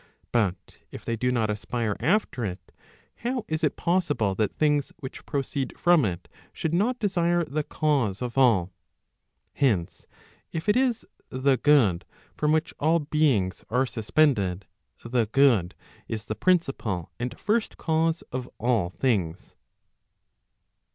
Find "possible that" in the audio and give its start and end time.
3.75-4.55